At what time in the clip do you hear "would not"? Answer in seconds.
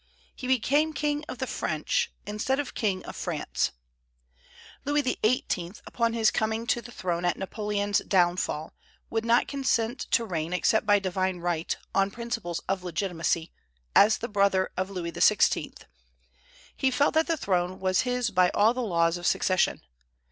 9.11-9.47